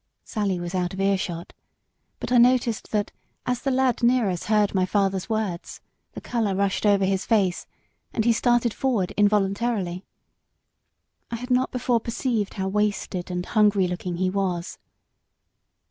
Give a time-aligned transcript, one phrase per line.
[0.23, 1.53] Sally was out of earshot;
[2.19, 3.11] but I noticed that
[3.45, 5.79] as the lad near us heard my father's words,
[6.13, 7.67] the colour rushed over his face,
[8.11, 10.03] and he started forward involuntarily.
[11.29, 14.79] I had not before perceived how wasted and hungry looking he was.